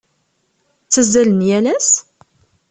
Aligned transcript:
Ttazzalen 0.85 1.39
yal 1.49 1.65
ass? 1.75 1.91